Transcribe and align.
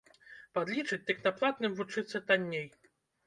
Падлічыць, 0.57 0.99
дык 1.09 1.19
на 1.27 1.33
платным 1.41 1.77
вучыцца 1.81 2.23
танней. 2.31 2.67